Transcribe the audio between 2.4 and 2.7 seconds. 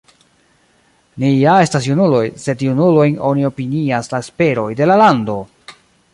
sed